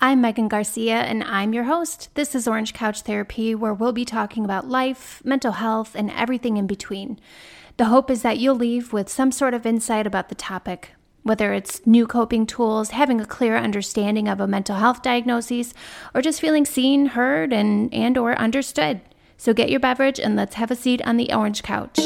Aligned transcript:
I'm 0.00 0.20
Megan 0.20 0.46
Garcia, 0.46 1.00
and 1.00 1.24
I'm 1.24 1.52
your 1.52 1.64
host. 1.64 2.10
This 2.14 2.36
is 2.36 2.46
Orange 2.46 2.72
Couch 2.72 3.00
Therapy, 3.00 3.52
where 3.56 3.74
we'll 3.74 3.90
be 3.90 4.04
talking 4.04 4.44
about 4.44 4.68
life, 4.68 5.20
mental 5.24 5.50
health, 5.50 5.96
and 5.96 6.08
everything 6.12 6.56
in 6.56 6.68
between. 6.68 7.18
The 7.78 7.86
hope 7.86 8.08
is 8.08 8.22
that 8.22 8.38
you'll 8.38 8.54
leave 8.54 8.92
with 8.92 9.08
some 9.08 9.32
sort 9.32 9.54
of 9.54 9.66
insight 9.66 10.06
about 10.06 10.28
the 10.28 10.36
topic, 10.36 10.92
whether 11.24 11.52
it's 11.52 11.84
new 11.84 12.06
coping 12.06 12.46
tools, 12.46 12.90
having 12.90 13.20
a 13.20 13.26
clear 13.26 13.56
understanding 13.56 14.28
of 14.28 14.38
a 14.38 14.46
mental 14.46 14.76
health 14.76 15.02
diagnosis, 15.02 15.74
or 16.14 16.22
just 16.22 16.40
feeling 16.40 16.64
seen, 16.64 17.06
heard, 17.06 17.52
and, 17.52 17.92
and 17.92 18.16
or 18.16 18.38
understood. 18.38 19.00
So 19.36 19.52
get 19.52 19.68
your 19.68 19.80
beverage 19.80 20.20
and 20.20 20.36
let's 20.36 20.54
have 20.54 20.70
a 20.70 20.76
seat 20.76 21.02
on 21.04 21.16
the 21.16 21.32
orange 21.32 21.64
couch. 21.64 21.98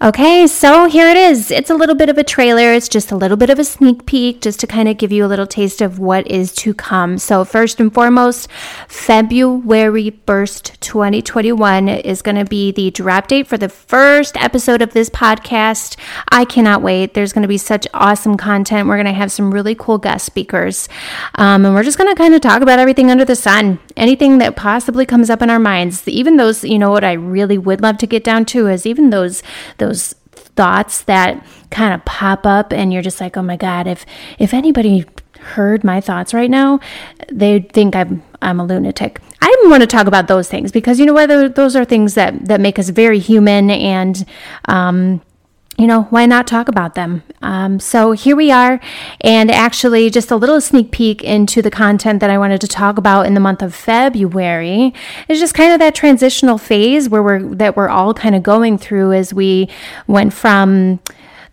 Okay, 0.00 0.46
so 0.46 0.88
here 0.88 1.08
it 1.08 1.16
is. 1.16 1.50
It's 1.50 1.70
a 1.70 1.74
little 1.74 1.96
bit 1.96 2.08
of 2.08 2.16
a 2.16 2.22
trailer. 2.22 2.72
It's 2.72 2.88
just 2.88 3.10
a 3.10 3.16
little 3.16 3.36
bit 3.36 3.50
of 3.50 3.58
a 3.58 3.64
sneak 3.64 4.06
peek 4.06 4.40
just 4.40 4.60
to 4.60 4.66
kind 4.68 4.88
of 4.88 4.96
give 4.96 5.10
you 5.10 5.24
a 5.24 5.26
little 5.26 5.44
taste 5.44 5.80
of 5.80 5.98
what 5.98 6.24
is 6.28 6.54
to 6.54 6.72
come. 6.72 7.18
So, 7.18 7.44
first 7.44 7.80
and 7.80 7.92
foremost, 7.92 8.48
February 8.86 10.12
1st, 10.24 10.78
2021 10.78 11.88
is 11.88 12.22
going 12.22 12.36
to 12.36 12.44
be 12.44 12.70
the 12.70 12.92
drop 12.92 13.26
date 13.26 13.48
for 13.48 13.58
the 13.58 13.68
first 13.68 14.36
episode 14.36 14.82
of 14.82 14.92
this 14.92 15.10
podcast. 15.10 15.96
I 16.30 16.44
cannot 16.44 16.80
wait. 16.80 17.14
There's 17.14 17.32
going 17.32 17.42
to 17.42 17.48
be 17.48 17.58
such 17.58 17.88
awesome 17.92 18.36
content. 18.36 18.86
We're 18.86 19.02
going 19.02 19.06
to 19.06 19.12
have 19.12 19.32
some 19.32 19.52
really 19.52 19.74
cool 19.74 19.98
guest 19.98 20.24
speakers. 20.24 20.88
Um, 21.34 21.64
and 21.64 21.74
we're 21.74 21.82
just 21.82 21.98
going 21.98 22.08
to 22.08 22.16
kind 22.16 22.36
of 22.36 22.40
talk 22.40 22.62
about 22.62 22.78
everything 22.78 23.10
under 23.10 23.24
the 23.24 23.34
sun, 23.34 23.80
anything 23.98 24.38
that 24.38 24.56
possibly 24.56 25.04
comes 25.04 25.30
up 25.30 25.42
in 25.42 25.50
our 25.50 25.58
minds. 25.58 26.06
Even 26.08 26.36
those, 26.36 26.64
you 26.64 26.78
know, 26.78 26.90
what 26.90 27.04
I 27.04 27.12
really 27.12 27.58
would 27.58 27.80
love 27.80 27.98
to 27.98 28.06
get 28.06 28.24
down 28.24 28.44
to 28.46 28.66
is 28.68 28.86
even 28.86 29.10
those, 29.10 29.42
those 29.78 30.14
thoughts 30.58 31.02
that 31.02 31.44
kind 31.70 31.94
of 31.94 32.04
pop 32.04 32.44
up 32.44 32.72
and 32.72 32.92
you're 32.92 33.02
just 33.02 33.20
like, 33.20 33.36
"Oh 33.36 33.42
my 33.42 33.56
god, 33.56 33.86
if 33.86 34.04
if 34.38 34.52
anybody 34.52 35.04
heard 35.54 35.84
my 35.84 36.00
thoughts 36.00 36.34
right 36.34 36.50
now, 36.50 36.80
they'd 37.30 37.70
think 37.72 37.94
I'm 37.94 38.22
I'm 38.42 38.60
a 38.60 38.64
lunatic." 38.64 39.20
I 39.40 39.54
want 39.66 39.82
to 39.82 39.86
talk 39.86 40.06
about 40.06 40.26
those 40.26 40.48
things 40.48 40.72
because 40.72 40.98
you 40.98 41.06
know 41.06 41.12
what 41.12 41.54
those 41.54 41.76
are 41.76 41.84
things 41.84 42.14
that 42.14 42.46
that 42.46 42.60
make 42.60 42.78
us 42.78 42.88
very 42.88 43.18
human 43.18 43.70
and 43.70 44.26
um 44.64 45.20
you 45.78 45.86
know, 45.86 46.02
why 46.10 46.26
not 46.26 46.48
talk 46.48 46.66
about 46.66 46.94
them? 46.94 47.22
Um, 47.40 47.78
so 47.78 48.10
here 48.10 48.34
we 48.34 48.50
are, 48.50 48.80
and 49.20 49.48
actually, 49.48 50.10
just 50.10 50.32
a 50.32 50.36
little 50.36 50.60
sneak 50.60 50.90
peek 50.90 51.22
into 51.22 51.62
the 51.62 51.70
content 51.70 52.18
that 52.18 52.30
I 52.30 52.36
wanted 52.36 52.60
to 52.62 52.66
talk 52.66 52.98
about 52.98 53.26
in 53.26 53.34
the 53.34 53.40
month 53.40 53.62
of 53.62 53.76
February 53.76 54.92
is 55.28 55.38
just 55.38 55.54
kind 55.54 55.72
of 55.72 55.78
that 55.78 55.94
transitional 55.94 56.58
phase 56.58 57.08
where 57.08 57.22
we're 57.22 57.54
that 57.54 57.76
we're 57.76 57.88
all 57.88 58.12
kind 58.12 58.34
of 58.34 58.42
going 58.42 58.76
through 58.76 59.12
as 59.12 59.32
we 59.32 59.68
went 60.08 60.32
from 60.32 60.98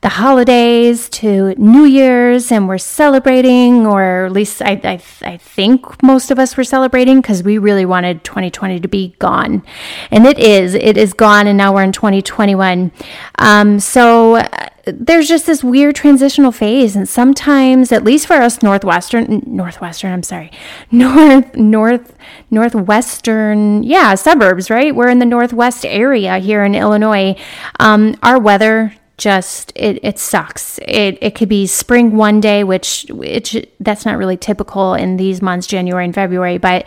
the 0.06 0.10
holidays 0.10 1.10
to 1.10 1.56
New 1.58 1.84
Year's 1.84 2.52
and 2.52 2.68
we're 2.68 2.78
celebrating, 2.78 3.88
or 3.88 4.26
at 4.26 4.32
least 4.32 4.62
I, 4.62 4.80
I, 4.84 5.02
I 5.28 5.38
think 5.38 6.04
most 6.04 6.30
of 6.30 6.38
us 6.38 6.56
were 6.56 6.64
celebrating 6.64 7.22
because 7.22 7.42
we 7.42 7.58
really 7.58 7.86
wanted 7.86 8.24
2020 8.24 8.82
to 8.82 8.88
be 8.88 9.16
gone. 9.18 9.64
And 10.12 10.28
it 10.28 10.38
is, 10.38 10.76
it 10.76 10.96
is 10.96 11.14
gone, 11.14 11.48
and 11.48 11.58
now 11.58 11.74
we're 11.74 11.82
in 11.82 11.92
2021. 11.92 12.92
Um, 13.40 13.80
so, 13.80 14.36
uh, 14.36 14.70
there's 14.86 15.28
just 15.28 15.48
this 15.48 15.64
weird 15.64 15.96
transitional 15.96 16.52
phase 16.52 16.96
and 16.96 17.10
sometimes 17.10 17.92
at 17.92 18.04
least 18.04 18.28
for 18.28 18.36
us 18.36 18.62
northwestern 18.62 19.42
northwestern 19.48 20.14
i'm 20.14 20.22
sorry 20.22 20.52
north 20.92 21.56
north 21.56 22.16
northwestern 22.52 23.82
yeah 23.82 24.14
suburbs 24.14 24.70
right 24.70 24.96
we're 24.96 25.10
in 25.10 25.18
the 25.18 25.26
northwest 25.26 25.88
area 25.88 26.38
here 26.38 26.64
in 26.64 26.76
illinois 26.76 27.36
um, 27.80 28.16
our 28.22 28.40
weather 28.40 28.94
just 29.18 29.72
it, 29.76 30.00
it 30.04 30.20
sucks. 30.20 30.80
It 30.80 31.18
it 31.22 31.36
could 31.36 31.50
be 31.50 31.68
spring 31.68 32.18
one 32.18 32.42
day, 32.42 32.64
which 32.64 33.06
it 33.10 33.74
that's 33.80 34.06
not 34.06 34.18
really 34.18 34.38
typical 34.38 34.94
in 34.94 35.18
these 35.18 35.42
months, 35.42 35.68
January 35.68 36.06
and 36.06 36.14
February. 36.14 36.58
But 36.58 36.86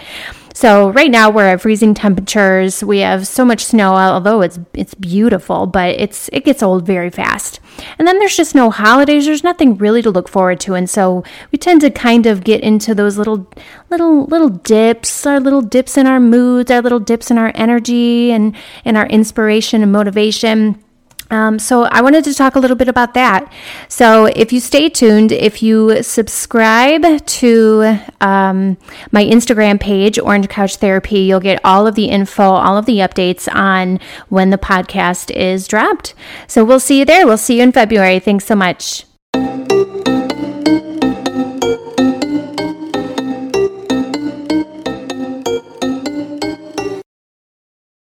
so 0.53 0.91
right 0.91 1.11
now 1.11 1.31
we're 1.31 1.47
at 1.47 1.61
freezing 1.61 1.95
temperatures. 1.95 2.83
We 2.83 2.99
have 2.99 3.29
so 3.29 3.45
much 3.45 3.65
snow, 3.65 3.95
although 3.95 4.43
it's 4.43 4.59
it's 4.75 4.95
beautiful, 4.95 5.67
but 5.67 5.91
it's 6.01 6.29
it 6.33 6.45
gets 6.45 6.63
old 6.63 6.85
very 6.85 7.11
fast. 7.11 7.61
And 7.99 8.07
then 8.07 8.19
there's 8.19 8.37
just 8.37 8.55
no 8.55 8.71
holidays. 8.71 9.25
There's 9.25 9.45
nothing 9.45 9.79
really 9.79 10.03
to 10.03 10.11
look 10.11 10.29
forward 10.29 10.61
to, 10.61 10.75
and 10.75 10.91
so 10.91 11.25
we 11.53 11.59
tend 11.59 11.81
to 11.83 11.91
kind 11.91 12.27
of 12.27 12.45
get 12.45 12.63
into 12.63 12.95
those 12.95 13.17
little 13.17 13.49
little 13.89 14.25
little 14.27 14.51
dips, 14.51 15.25
our 15.25 15.41
little 15.41 15.63
dips 15.63 15.97
in 15.97 16.07
our 16.07 16.21
moods, 16.21 16.71
our 16.71 16.83
little 16.83 17.01
dips 17.01 17.31
in 17.31 17.39
our 17.39 17.53
energy 17.55 18.33
and 18.33 18.55
and 18.85 18.99
our 18.99 19.07
inspiration 19.07 19.83
and 19.83 19.93
motivation 19.93 20.83
um, 21.31 21.59
so 21.59 21.85
I 21.85 22.01
wanted 22.01 22.25
to 22.25 22.35
talk 22.35 22.55
a 22.55 22.59
little 22.59 22.77
bit 22.77 22.89
about 22.89 23.15
that. 23.15 23.53
So 23.89 24.27
if 24.27 24.53
you 24.53 24.61
stay 24.61 24.89
tuned, 24.89 25.33
if 25.33 25.63
you 25.63 26.03
subscribe 26.03 27.25
to 27.27 27.99
um, 28.21 28.77
my 29.13 29.25
Instagram 29.25 29.81
page, 29.81 30.19
Orange 30.19 30.49
Couch 30.49 30.77
Therapy, 30.77 31.21
you'll 31.21 31.41
get 31.41 31.61
all 31.65 31.87
of 31.87 31.95
the 31.95 32.07
info, 32.07 32.43
all 32.43 32.79
of 32.79 32.87
the 32.87 32.99
updates 32.99 33.53
on 33.55 34.01
when 34.29 34.51
the 34.51 34.59
podcast 34.59 35.31
is 35.31 35.69
dropped. 35.69 36.15
So 36.47 36.65
we'll 36.65 36.81
see 36.81 36.99
you 36.99 37.05
there. 37.05 37.27
We'll 37.27 37.37
see 37.37 37.59
you 37.59 37.63
in 37.63 37.73
February. 37.73 38.21
Thanks 38.21 38.47
so 38.47 38.55
much. 38.55 39.08